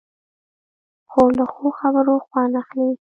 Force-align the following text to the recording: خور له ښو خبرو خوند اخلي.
خور 1.11 1.29
له 1.39 1.45
ښو 1.53 1.65
خبرو 1.79 2.13
خوند 2.27 2.53
اخلي. 2.61 2.89